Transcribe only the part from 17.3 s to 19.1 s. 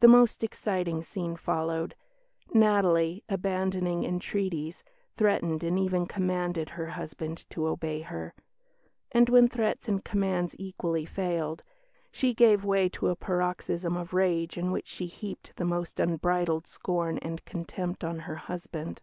contempt on her husband.